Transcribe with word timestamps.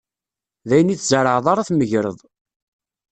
D 0.67 0.69
ayen 0.75 0.93
i 0.93 0.95
tzerεeḍ 0.97 1.45
ara 1.51 1.67
tmegreḍ. 1.67 2.17